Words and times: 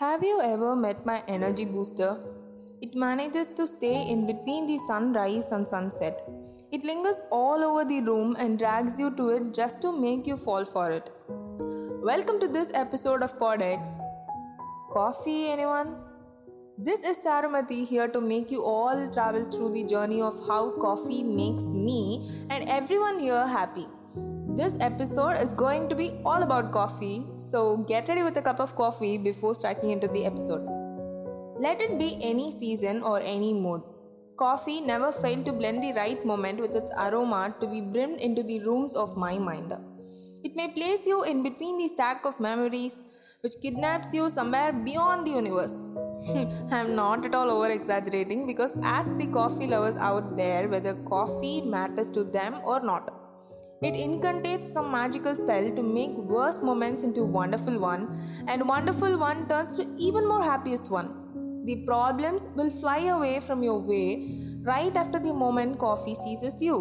Have 0.00 0.22
you 0.22 0.40
ever 0.42 0.74
met 0.74 1.04
my 1.04 1.22
energy 1.28 1.66
booster? 1.66 2.16
It 2.80 2.94
manages 2.94 3.48
to 3.48 3.66
stay 3.66 4.10
in 4.10 4.26
between 4.26 4.66
the 4.66 4.78
sunrise 4.86 5.52
and 5.52 5.68
sunset. 5.68 6.18
It 6.72 6.84
lingers 6.84 7.20
all 7.30 7.62
over 7.62 7.84
the 7.84 8.00
room 8.06 8.34
and 8.38 8.58
drags 8.58 8.98
you 8.98 9.14
to 9.16 9.28
it 9.28 9.54
just 9.54 9.82
to 9.82 9.92
make 10.00 10.26
you 10.26 10.38
fall 10.38 10.64
for 10.64 10.90
it. 10.90 11.10
Welcome 11.28 12.40
to 12.40 12.48
this 12.48 12.72
episode 12.74 13.22
of 13.22 13.38
PodX. 13.38 13.98
Coffee, 14.90 15.50
anyone? 15.50 15.94
This 16.78 17.04
is 17.04 17.22
Charumathy 17.22 17.86
here 17.86 18.08
to 18.08 18.22
make 18.22 18.50
you 18.50 18.64
all 18.64 19.06
travel 19.12 19.44
through 19.44 19.74
the 19.74 19.86
journey 19.86 20.22
of 20.22 20.32
how 20.48 20.70
coffee 20.80 21.22
makes 21.24 21.68
me 21.68 22.26
and 22.48 22.66
everyone 22.70 23.20
here 23.20 23.46
happy. 23.46 23.84
This 24.60 24.76
episode 24.78 25.36
is 25.42 25.54
going 25.54 25.88
to 25.88 25.94
be 25.94 26.08
all 26.22 26.42
about 26.42 26.70
coffee, 26.70 27.20
so 27.38 27.82
get 27.88 28.08
ready 28.08 28.22
with 28.22 28.36
a 28.36 28.42
cup 28.42 28.60
of 28.60 28.76
coffee 28.76 29.16
before 29.16 29.54
striking 29.54 29.88
into 29.88 30.06
the 30.06 30.26
episode. 30.26 30.66
Let 31.58 31.80
it 31.80 31.98
be 31.98 32.18
any 32.22 32.50
season 32.50 33.02
or 33.02 33.20
any 33.20 33.54
mood. 33.54 33.80
Coffee 34.36 34.82
never 34.82 35.12
failed 35.12 35.46
to 35.46 35.54
blend 35.54 35.82
the 35.82 35.94
right 35.94 36.22
moment 36.26 36.60
with 36.60 36.76
its 36.76 36.92
aroma 37.04 37.56
to 37.62 37.68
be 37.68 37.80
brimmed 37.80 38.20
into 38.20 38.42
the 38.42 38.60
rooms 38.66 38.94
of 38.94 39.16
my 39.16 39.38
mind. 39.38 39.72
It 40.44 40.52
may 40.54 40.70
place 40.74 41.06
you 41.06 41.24
in 41.24 41.42
between 41.42 41.78
the 41.78 41.88
stack 41.88 42.26
of 42.26 42.38
memories 42.38 42.98
which 43.40 43.54
kidnaps 43.62 44.12
you 44.12 44.28
somewhere 44.28 44.74
beyond 44.74 45.26
the 45.26 45.30
universe. 45.30 45.96
I'm 46.70 46.94
not 46.94 47.24
at 47.24 47.34
all 47.34 47.50
over 47.50 47.70
exaggerating 47.70 48.46
because 48.46 48.76
ask 48.82 49.16
the 49.16 49.28
coffee 49.28 49.68
lovers 49.68 49.96
out 49.96 50.36
there 50.36 50.68
whether 50.68 50.92
coffee 51.04 51.62
matters 51.62 52.10
to 52.10 52.24
them 52.24 52.60
or 52.62 52.84
not. 52.84 53.19
It 53.82 53.94
incantates 53.94 54.72
some 54.74 54.92
magical 54.92 55.34
spell 55.34 55.74
to 55.74 55.82
make 55.82 56.14
worst 56.28 56.62
moments 56.62 57.02
into 57.02 57.24
wonderful 57.24 57.80
one, 57.80 58.14
and 58.46 58.68
wonderful 58.68 59.18
one 59.18 59.48
turns 59.48 59.78
to 59.78 59.86
even 59.98 60.28
more 60.28 60.44
happiest 60.44 60.92
one. 60.92 61.64
The 61.64 61.82
problems 61.86 62.48
will 62.56 62.68
fly 62.68 63.06
away 63.06 63.40
from 63.40 63.62
your 63.62 63.80
way 63.80 64.28
right 64.62 64.94
after 64.94 65.18
the 65.18 65.32
moment 65.32 65.78
coffee 65.78 66.14
seizes 66.14 66.62
you. 66.62 66.76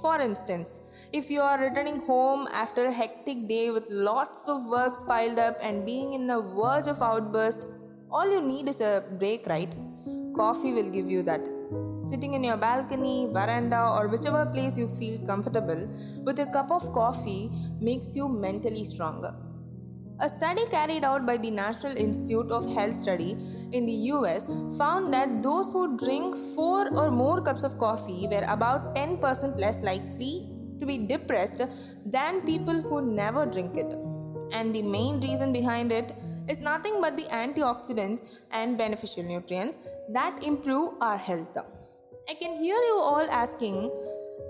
For 0.00 0.20
instance, 0.20 1.08
if 1.12 1.30
you 1.30 1.40
are 1.40 1.58
returning 1.58 2.02
home 2.02 2.46
after 2.54 2.86
a 2.86 2.92
hectic 2.92 3.48
day 3.48 3.72
with 3.72 3.88
lots 3.90 4.48
of 4.48 4.66
works 4.66 5.02
piled 5.08 5.40
up 5.40 5.56
and 5.60 5.84
being 5.84 6.12
in 6.12 6.28
the 6.28 6.40
verge 6.40 6.86
of 6.86 7.02
outburst, 7.02 7.66
all 8.08 8.30
you 8.30 8.40
need 8.46 8.68
is 8.68 8.80
a 8.80 9.02
break, 9.18 9.48
right? 9.48 9.68
Coffee 10.36 10.72
will 10.72 10.92
give 10.92 11.10
you 11.10 11.24
that. 11.24 11.59
Sitting 12.00 12.32
in 12.32 12.42
your 12.42 12.56
balcony, 12.56 13.28
veranda, 13.30 13.92
or 13.94 14.08
whichever 14.08 14.46
place 14.46 14.78
you 14.78 14.88
feel 14.88 15.24
comfortable 15.26 15.86
with 16.24 16.38
a 16.40 16.46
cup 16.46 16.70
of 16.70 16.92
coffee 16.94 17.50
makes 17.78 18.16
you 18.16 18.26
mentally 18.28 18.84
stronger. 18.84 19.34
A 20.22 20.28
study 20.28 20.64
carried 20.70 21.04
out 21.04 21.26
by 21.26 21.36
the 21.36 21.50
National 21.50 21.96
Institute 21.96 22.50
of 22.50 22.70
Health 22.74 22.94
Study 22.94 23.36
in 23.72 23.86
the 23.86 23.98
US 24.12 24.44
found 24.78 25.12
that 25.14 25.42
those 25.42 25.72
who 25.72 25.96
drink 25.96 26.36
4 26.54 26.94
or 26.94 27.10
more 27.10 27.42
cups 27.42 27.64
of 27.64 27.78
coffee 27.78 28.26
were 28.30 28.44
about 28.48 28.94
10% 28.94 29.58
less 29.58 29.82
likely 29.82 30.46
to 30.78 30.86
be 30.86 31.06
depressed 31.06 31.62
than 32.04 32.44
people 32.46 32.80
who 32.82 33.14
never 33.14 33.46
drink 33.46 33.76
it. 33.76 33.92
And 34.52 34.74
the 34.74 34.82
main 34.82 35.20
reason 35.20 35.52
behind 35.52 35.92
it 35.92 36.12
is 36.48 36.60
nothing 36.60 37.00
but 37.00 37.16
the 37.16 37.28
antioxidants 37.32 38.40
and 38.52 38.76
beneficial 38.76 39.22
nutrients 39.24 39.78
that 40.12 40.42
improve 40.42 40.94
our 41.00 41.18
health. 41.18 41.56
I 42.30 42.34
can 42.34 42.52
hear 42.54 42.76
you 42.76 43.00
all 43.02 43.26
asking, 43.32 43.90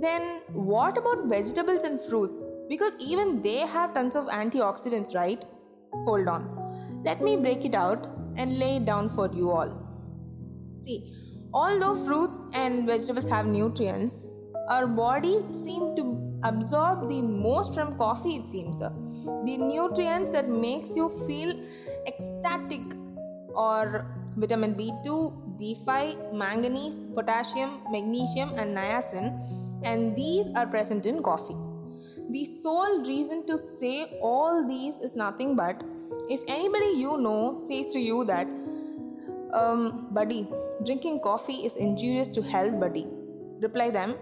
then 0.00 0.40
what 0.52 0.98
about 0.98 1.26
vegetables 1.26 1.84
and 1.84 2.00
fruits? 2.00 2.56
Because 2.68 2.96
even 3.00 3.40
they 3.40 3.58
have 3.58 3.94
tons 3.94 4.16
of 4.16 4.26
antioxidants, 4.26 5.14
right? 5.14 5.44
Hold 5.92 6.26
on. 6.26 7.02
Let 7.04 7.20
me 7.20 7.36
break 7.36 7.64
it 7.64 7.76
out 7.76 8.04
and 8.36 8.58
lay 8.58 8.78
it 8.78 8.84
down 8.84 9.08
for 9.10 9.30
you 9.32 9.50
all. 9.52 9.70
See, 10.80 10.98
although 11.54 11.94
fruits 11.94 12.40
and 12.56 12.84
vegetables 12.84 13.30
have 13.30 13.46
nutrients, 13.46 14.26
our 14.68 14.88
bodies 14.88 15.44
seem 15.64 15.94
to 15.94 16.40
absorb 16.42 17.08
the 17.08 17.22
most 17.22 17.74
from 17.74 17.96
coffee 17.96 18.36
it 18.40 18.48
seems 18.48 18.78
the 18.80 19.56
nutrients 19.58 20.32
that 20.32 20.48
makes 20.48 20.96
you 20.96 21.08
feel 21.26 21.52
ecstatic 22.06 22.80
or 23.54 24.06
vitamin 24.36 24.74
b2 24.74 25.47
b5 25.60 26.32
manganese 26.42 26.98
potassium 27.14 27.70
magnesium 27.90 28.50
and 28.58 28.76
niacin 28.76 29.26
and 29.84 30.16
these 30.16 30.48
are 30.56 30.66
present 30.66 31.06
in 31.06 31.22
coffee 31.22 31.58
the 32.30 32.44
sole 32.44 33.04
reason 33.06 33.46
to 33.46 33.58
say 33.58 33.96
all 34.22 34.66
these 34.68 34.98
is 34.98 35.16
nothing 35.16 35.56
but 35.56 35.82
if 36.28 36.40
anybody 36.48 36.90
you 37.04 37.20
know 37.26 37.54
says 37.54 37.88
to 37.88 37.98
you 37.98 38.24
that 38.24 38.46
um, 39.60 40.12
buddy 40.12 40.46
drinking 40.84 41.20
coffee 41.20 41.60
is 41.68 41.76
injurious 41.76 42.28
to 42.28 42.42
health 42.42 42.78
buddy 42.80 43.06
reply 43.60 43.90
them 43.90 44.14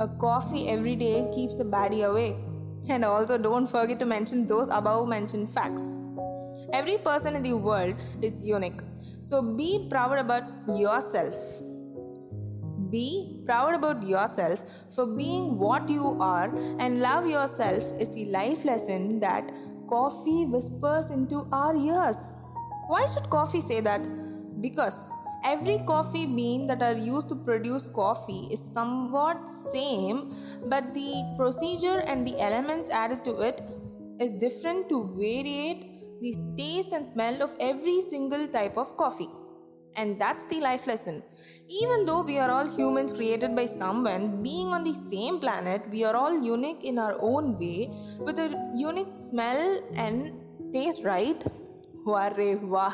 a 0.00 0.08
coffee 0.08 0.68
every 0.68 0.96
day 0.96 1.30
keeps 1.32 1.60
a 1.60 1.64
baddie 1.64 2.04
away. 2.04 2.34
And 2.90 3.04
also, 3.04 3.38
don't 3.38 3.68
forget 3.68 4.00
to 4.00 4.04
mention 4.04 4.46
those 4.46 4.68
above 4.68 5.08
mentioned 5.08 5.48
facts. 5.48 6.03
Every 6.74 6.96
person 6.98 7.36
in 7.36 7.42
the 7.44 7.56
world 7.56 7.94
is 8.20 8.48
unique. 8.48 8.80
So 9.22 9.56
be 9.56 9.86
proud 9.88 10.18
about 10.18 10.42
yourself. 10.66 11.36
Be 12.90 13.42
proud 13.46 13.76
about 13.76 14.02
yourself 14.02 14.58
for 14.94 15.06
being 15.06 15.60
what 15.60 15.88
you 15.88 16.18
are 16.20 16.48
and 16.80 17.00
love 17.00 17.28
yourself 17.28 17.84
is 18.00 18.12
the 18.16 18.24
life 18.32 18.64
lesson 18.64 19.20
that 19.20 19.52
coffee 19.88 20.46
whispers 20.46 21.12
into 21.12 21.44
our 21.52 21.76
ears. 21.76 22.34
Why 22.88 23.06
should 23.06 23.30
coffee 23.30 23.60
say 23.60 23.80
that? 23.80 24.02
Because 24.60 25.14
every 25.44 25.78
coffee 25.86 26.26
bean 26.26 26.66
that 26.66 26.82
are 26.82 26.96
used 26.96 27.28
to 27.28 27.36
produce 27.36 27.86
coffee 27.86 28.48
is 28.50 28.60
somewhat 28.74 29.48
same 29.48 30.32
but 30.66 30.92
the 30.92 31.34
procedure 31.36 32.02
and 32.08 32.26
the 32.26 32.40
elements 32.40 32.92
added 32.92 33.24
to 33.24 33.40
it 33.42 33.60
is 34.20 34.32
different 34.38 34.88
to 34.88 35.14
variate 35.18 35.93
the 36.20 36.32
taste 36.56 36.92
and 36.92 37.06
smell 37.06 37.42
of 37.42 37.54
every 37.60 38.00
single 38.02 38.46
type 38.48 38.76
of 38.76 38.96
coffee. 38.96 39.28
And 39.96 40.18
that's 40.18 40.44
the 40.46 40.60
life 40.60 40.86
lesson. 40.86 41.22
Even 41.68 42.04
though 42.04 42.24
we 42.24 42.38
are 42.38 42.50
all 42.50 42.68
humans 42.76 43.12
created 43.12 43.54
by 43.54 43.66
someone 43.66 44.42
being 44.42 44.68
on 44.68 44.82
the 44.82 44.92
same 44.92 45.38
planet 45.38 45.82
we 45.90 46.04
are 46.04 46.16
all 46.16 46.42
unique 46.42 46.84
in 46.84 46.98
our 46.98 47.16
own 47.20 47.58
way. 47.58 47.88
With 48.18 48.38
a 48.38 48.48
unique 48.74 49.14
smell 49.14 49.80
and 49.96 50.32
taste 50.72 51.04
right 51.04 51.40
wah 52.04 52.90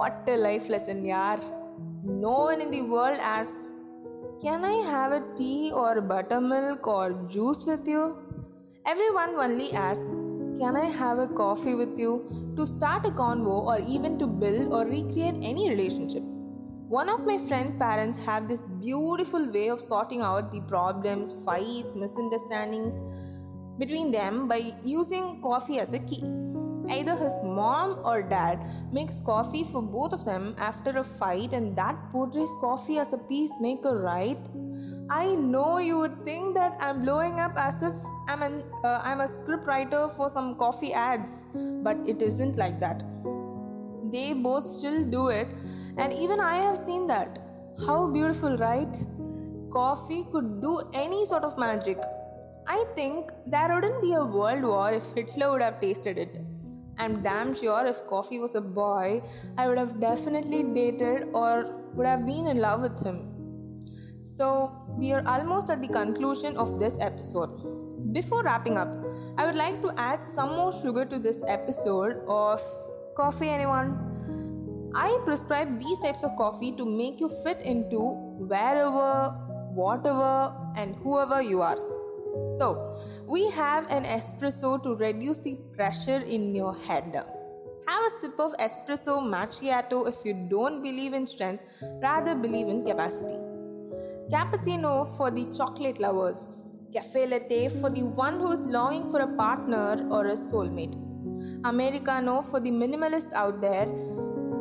what 0.00 0.24
a 0.28 0.36
life 0.36 0.68
lesson 0.68 1.04
yaar. 1.04 1.38
No 2.04 2.30
one 2.48 2.60
in 2.62 2.70
the 2.70 2.82
world 2.82 3.18
asks, 3.22 3.74
Can 4.42 4.64
I 4.64 4.76
have 4.90 5.12
a 5.12 5.22
tea 5.36 5.70
or 5.74 6.00
buttermilk 6.00 6.86
or 6.86 7.26
juice 7.28 7.64
with 7.66 7.86
you? 7.86 8.04
Everyone 8.86 9.34
only 9.44 9.72
asks, 9.72 10.10
Can 10.58 10.76
I 10.76 10.86
have 10.86 11.18
a 11.18 11.28
coffee 11.28 11.74
with 11.74 11.98
you 11.98 12.40
to 12.60 12.66
start 12.66 13.06
a 13.06 13.12
convo 13.20 13.54
or 13.72 13.78
even 13.88 14.18
to 14.18 14.26
build 14.26 14.70
or 14.70 14.84
recreate 14.84 15.36
any 15.50 15.70
relationship? 15.70 16.22
One 16.94 17.08
of 17.08 17.24
my 17.24 17.38
friend's 17.38 17.74
parents 17.74 18.26
have 18.26 18.48
this 18.48 18.60
beautiful 18.60 19.50
way 19.50 19.68
of 19.68 19.80
sorting 19.80 20.20
out 20.20 20.52
the 20.52 20.60
problems, 20.62 21.32
fights, 21.44 21.94
misunderstandings 21.96 23.00
between 23.78 24.12
them 24.12 24.46
by 24.46 24.60
using 24.84 25.40
coffee 25.40 25.78
as 25.78 25.94
a 25.94 26.00
key. 26.00 26.20
Either 26.90 27.16
his 27.16 27.38
mom 27.44 28.02
or 28.04 28.28
dad 28.28 28.58
makes 28.92 29.22
coffee 29.24 29.64
for 29.64 29.80
both 29.80 30.12
of 30.12 30.24
them 30.26 30.54
after 30.58 30.90
a 30.98 31.04
fight, 31.04 31.52
and 31.52 31.76
that 31.76 31.96
portrays 32.10 32.52
coffee 32.60 32.98
as 32.98 33.12
a 33.14 33.18
peacemaker, 33.28 34.02
right? 34.02 34.36
I 35.12 35.34
know 35.34 35.78
you 35.78 35.98
would 35.98 36.24
think 36.24 36.54
that 36.54 36.76
I'm 36.80 37.02
blowing 37.02 37.40
up 37.40 37.54
as 37.56 37.82
if 37.82 37.94
I'm 38.28 38.42
an 38.42 38.62
uh, 38.84 39.00
I'm 39.04 39.18
a 39.18 39.26
script 39.26 39.66
writer 39.66 40.08
for 40.16 40.28
some 40.28 40.54
coffee 40.56 40.92
ads, 40.92 41.46
but 41.82 41.96
it 42.06 42.22
isn't 42.22 42.56
like 42.56 42.78
that. 42.78 43.02
They 44.12 44.34
both 44.34 44.68
still 44.68 45.10
do 45.10 45.26
it, 45.28 45.48
and 45.98 46.12
even 46.12 46.38
I 46.38 46.54
have 46.58 46.76
seen 46.76 47.08
that. 47.08 47.40
How 47.86 48.08
beautiful, 48.12 48.56
right? 48.58 49.02
Coffee 49.72 50.22
could 50.30 50.62
do 50.62 50.80
any 50.94 51.24
sort 51.24 51.42
of 51.42 51.58
magic. 51.58 51.98
I 52.68 52.84
think 52.94 53.32
there 53.46 53.74
wouldn't 53.74 54.00
be 54.02 54.12
a 54.12 54.24
world 54.24 54.62
war 54.62 54.92
if 54.92 55.10
Hitler 55.16 55.50
would 55.50 55.62
have 55.62 55.80
tasted 55.80 56.18
it. 56.18 56.38
I'm 56.98 57.20
damn 57.20 57.52
sure 57.52 57.84
if 57.84 58.06
Coffee 58.06 58.38
was 58.38 58.54
a 58.54 58.60
boy, 58.60 59.22
I 59.58 59.66
would 59.66 59.78
have 59.78 59.98
definitely 59.98 60.62
dated 60.72 61.28
or 61.32 61.82
would 61.94 62.06
have 62.06 62.24
been 62.24 62.46
in 62.46 62.60
love 62.60 62.82
with 62.82 63.04
him. 63.04 63.39
So, 64.22 64.70
we 64.98 65.12
are 65.12 65.26
almost 65.26 65.70
at 65.70 65.80
the 65.80 65.88
conclusion 65.88 66.56
of 66.58 66.78
this 66.78 67.00
episode. 67.00 67.56
Before 68.12 68.42
wrapping 68.42 68.76
up, 68.76 68.88
I 69.38 69.46
would 69.46 69.54
like 69.54 69.80
to 69.80 69.94
add 69.96 70.22
some 70.22 70.50
more 70.56 70.72
sugar 70.72 71.06
to 71.06 71.18
this 71.18 71.42
episode 71.48 72.20
of 72.28 72.60
Coffee 73.16 73.48
Anyone? 73.48 73.96
I 74.94 75.16
prescribe 75.24 75.78
these 75.78 76.00
types 76.00 76.22
of 76.22 76.36
coffee 76.36 76.76
to 76.76 76.84
make 76.84 77.18
you 77.18 77.30
fit 77.44 77.62
into 77.64 77.98
wherever, 78.44 79.30
whatever, 79.72 80.54
and 80.76 80.96
whoever 80.96 81.40
you 81.40 81.62
are. 81.62 81.78
So, 82.58 83.00
we 83.26 83.48
have 83.52 83.90
an 83.90 84.04
espresso 84.04 84.82
to 84.82 84.96
reduce 84.96 85.38
the 85.38 85.56
pressure 85.76 86.20
in 86.28 86.54
your 86.54 86.76
head. 86.76 87.14
Have 87.14 88.02
a 88.04 88.10
sip 88.20 88.38
of 88.38 88.52
espresso 88.58 89.22
macchiato 89.22 90.06
if 90.06 90.26
you 90.26 90.34
don't 90.50 90.82
believe 90.82 91.14
in 91.14 91.26
strength, 91.26 91.64
rather 92.02 92.34
believe 92.34 92.68
in 92.68 92.84
capacity. 92.84 93.59
Cappuccino 94.32 95.08
for 95.16 95.28
the 95.32 95.44
chocolate 95.58 95.98
lovers. 95.98 96.40
Cafe 96.92 97.26
latte 97.26 97.68
for 97.68 97.90
the 97.90 98.04
one 98.04 98.38
who 98.38 98.52
is 98.52 98.64
longing 98.72 99.10
for 99.10 99.20
a 99.22 99.26
partner 99.36 100.06
or 100.08 100.26
a 100.26 100.34
soulmate. 100.34 100.94
Americano 101.64 102.40
for 102.40 102.60
the 102.60 102.70
minimalist 102.70 103.32
out 103.32 103.60
there. 103.60 103.88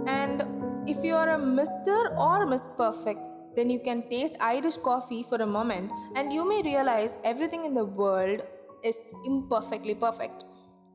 And 0.07 0.41
if 0.89 1.03
you 1.03 1.13
are 1.13 1.29
a 1.29 1.37
Mr. 1.37 2.17
or 2.17 2.47
Miss 2.47 2.67
Perfect, 2.77 3.19
then 3.55 3.69
you 3.69 3.79
can 3.85 4.09
taste 4.09 4.37
Irish 4.41 4.77
coffee 4.77 5.21
for 5.21 5.39
a 5.39 5.45
moment 5.45 5.91
and 6.15 6.33
you 6.33 6.49
may 6.49 6.63
realize 6.63 7.19
everything 7.23 7.63
in 7.65 7.75
the 7.75 7.85
world 7.85 8.41
is 8.83 9.13
imperfectly 9.27 9.93
perfect. 9.93 10.45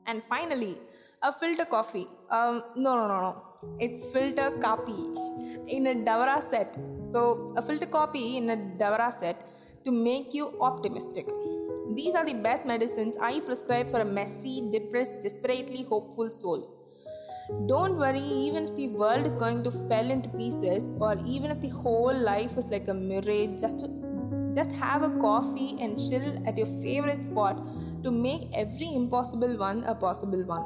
And 0.06 0.22
finally, 0.24 0.74
a 1.22 1.32
filter 1.32 1.64
coffee. 1.64 2.06
Um, 2.30 2.62
no, 2.76 2.96
no, 2.96 3.08
no, 3.08 3.20
no. 3.26 3.42
It's 3.80 4.12
filter 4.12 4.50
kaapi 4.64 4.98
in 5.68 5.86
a 5.86 5.94
Davara 6.08 6.40
set. 6.42 6.76
So, 7.02 7.54
a 7.56 7.62
filter 7.62 7.86
kaapi 7.86 8.36
in 8.38 8.50
a 8.50 8.56
Davara 8.82 9.10
set 9.12 9.36
to 9.84 9.90
make 9.90 10.34
you 10.34 10.50
optimistic. 10.60 11.26
These 11.94 12.14
are 12.14 12.24
the 12.26 12.34
best 12.42 12.66
medicines 12.66 13.16
I 13.22 13.40
prescribe 13.40 13.86
for 13.86 14.00
a 14.00 14.04
messy, 14.04 14.68
depressed, 14.72 15.22
desperately 15.22 15.84
hopeful 15.88 16.28
soul. 16.28 16.70
Don't 17.68 17.98
worry, 17.98 18.18
even 18.20 18.64
if 18.64 18.74
the 18.74 18.88
world 18.88 19.26
is 19.26 19.32
going 19.32 19.62
to 19.64 19.70
fall 19.70 20.10
into 20.10 20.30
pieces, 20.30 20.96
or 20.98 21.16
even 21.26 21.50
if 21.50 21.60
the 21.60 21.68
whole 21.68 22.14
life 22.14 22.56
is 22.56 22.70
like 22.72 22.88
a 22.88 22.94
mirage, 22.94 23.60
just 23.60 23.80
to, 23.80 23.88
just 24.54 24.76
have 24.80 25.02
a 25.02 25.10
coffee 25.20 25.76
and 25.80 25.98
chill 25.98 26.26
at 26.46 26.56
your 26.56 26.66
favorite 26.66 27.24
spot 27.24 27.56
to 28.04 28.10
make 28.10 28.42
every 28.54 28.94
impossible 28.94 29.56
one 29.58 29.84
a 29.84 29.94
possible 29.94 30.44
one. 30.44 30.64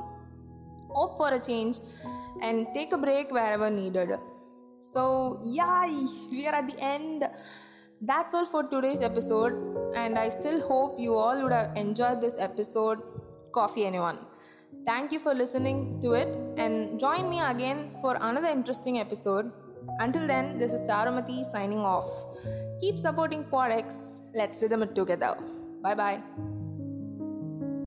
Hope 0.90 1.16
for 1.16 1.32
a 1.32 1.40
change 1.40 1.76
and 2.42 2.66
take 2.74 2.92
a 2.92 2.98
break 2.98 3.30
wherever 3.30 3.70
needed. 3.70 4.10
So, 4.78 5.40
yeah, 5.44 5.86
we 6.30 6.46
are 6.46 6.54
at 6.54 6.68
the 6.68 6.76
end. 6.80 7.24
That's 8.00 8.32
all 8.32 8.46
for 8.46 8.68
today's 8.68 9.02
episode, 9.02 9.52
and 9.96 10.18
I 10.18 10.28
still 10.28 10.60
hope 10.60 10.98
you 10.98 11.14
all 11.14 11.42
would 11.42 11.52
have 11.52 11.76
enjoyed 11.76 12.20
this 12.20 12.40
episode. 12.40 12.98
Coffee, 13.52 13.86
anyone. 13.86 14.18
Thank 14.86 15.12
you 15.12 15.18
for 15.18 15.34
listening 15.34 16.00
to 16.02 16.12
it 16.12 16.28
and 16.56 16.98
join 17.00 17.28
me 17.28 17.40
again 17.40 17.90
for 18.00 18.16
another 18.20 18.48
interesting 18.48 18.98
episode. 18.98 19.50
Until 20.00 20.26
then, 20.26 20.58
this 20.58 20.72
is 20.72 20.88
Charumathy 20.88 21.44
signing 21.50 21.78
off. 21.78 22.08
Keep 22.80 22.98
supporting 22.98 23.44
PodX. 23.44 24.30
Let's 24.34 24.62
rhythm 24.62 24.82
it 24.82 24.94
together. 24.94 25.34
Bye 25.82 25.94
bye. 25.94 26.57